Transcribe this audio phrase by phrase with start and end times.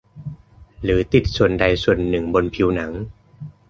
[0.83, 2.91] หรือติดส่วนใดส่วนหนึ่งบนผิวหนัง